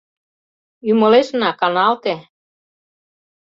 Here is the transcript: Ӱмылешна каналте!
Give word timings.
Ӱмылешна 0.89 1.49
каналте! 1.59 2.15